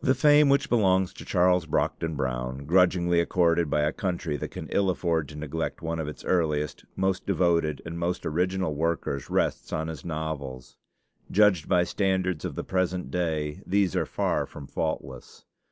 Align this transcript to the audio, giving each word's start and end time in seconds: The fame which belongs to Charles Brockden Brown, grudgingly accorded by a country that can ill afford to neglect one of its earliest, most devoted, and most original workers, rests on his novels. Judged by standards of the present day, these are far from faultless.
The 0.00 0.14
fame 0.14 0.50
which 0.50 0.68
belongs 0.68 1.12
to 1.14 1.24
Charles 1.24 1.66
Brockden 1.66 2.14
Brown, 2.14 2.64
grudgingly 2.64 3.18
accorded 3.18 3.68
by 3.68 3.80
a 3.80 3.92
country 3.92 4.36
that 4.36 4.52
can 4.52 4.68
ill 4.68 4.88
afford 4.88 5.28
to 5.30 5.36
neglect 5.36 5.82
one 5.82 5.98
of 5.98 6.06
its 6.06 6.24
earliest, 6.24 6.84
most 6.94 7.26
devoted, 7.26 7.82
and 7.84 7.98
most 7.98 8.24
original 8.24 8.72
workers, 8.76 9.28
rests 9.30 9.72
on 9.72 9.88
his 9.88 10.04
novels. 10.04 10.76
Judged 11.28 11.68
by 11.68 11.82
standards 11.82 12.44
of 12.44 12.54
the 12.54 12.62
present 12.62 13.10
day, 13.10 13.62
these 13.66 13.96
are 13.96 14.06
far 14.06 14.46
from 14.46 14.68
faultless. 14.68 15.44